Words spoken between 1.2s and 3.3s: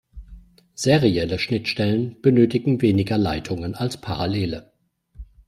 Schnittstellen benötigen weniger